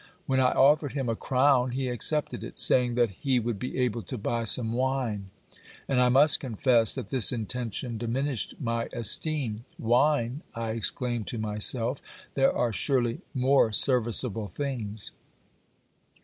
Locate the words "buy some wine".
4.17-5.29